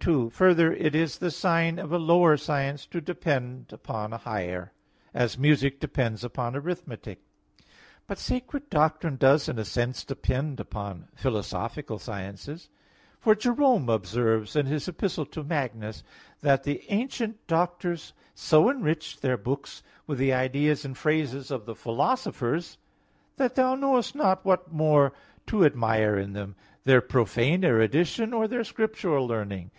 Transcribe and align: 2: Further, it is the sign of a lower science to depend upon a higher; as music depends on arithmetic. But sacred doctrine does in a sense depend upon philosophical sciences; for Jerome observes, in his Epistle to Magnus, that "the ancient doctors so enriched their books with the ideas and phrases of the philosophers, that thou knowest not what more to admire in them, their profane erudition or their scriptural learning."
2: 0.00 0.30
Further, 0.30 0.72
it 0.72 0.94
is 0.94 1.18
the 1.18 1.30
sign 1.30 1.78
of 1.78 1.92
a 1.92 1.98
lower 1.98 2.38
science 2.38 2.86
to 2.86 2.98
depend 2.98 3.74
upon 3.74 4.10
a 4.10 4.16
higher; 4.16 4.72
as 5.12 5.36
music 5.36 5.80
depends 5.80 6.24
on 6.24 6.56
arithmetic. 6.56 7.20
But 8.06 8.16
sacred 8.16 8.70
doctrine 8.70 9.16
does 9.16 9.50
in 9.50 9.58
a 9.58 9.66
sense 9.66 10.02
depend 10.02 10.60
upon 10.60 11.08
philosophical 11.14 11.98
sciences; 11.98 12.70
for 13.20 13.34
Jerome 13.34 13.90
observes, 13.90 14.56
in 14.56 14.64
his 14.64 14.88
Epistle 14.88 15.26
to 15.26 15.44
Magnus, 15.44 16.02
that 16.40 16.62
"the 16.62 16.82
ancient 16.88 17.46
doctors 17.46 18.14
so 18.34 18.70
enriched 18.70 19.20
their 19.20 19.36
books 19.36 19.82
with 20.06 20.16
the 20.16 20.32
ideas 20.32 20.86
and 20.86 20.96
phrases 20.96 21.50
of 21.50 21.66
the 21.66 21.74
philosophers, 21.74 22.78
that 23.36 23.56
thou 23.56 23.74
knowest 23.74 24.14
not 24.14 24.42
what 24.42 24.72
more 24.72 25.12
to 25.48 25.66
admire 25.66 26.16
in 26.16 26.32
them, 26.32 26.56
their 26.84 27.02
profane 27.02 27.62
erudition 27.62 28.32
or 28.32 28.48
their 28.48 28.64
scriptural 28.64 29.26
learning." 29.26 29.70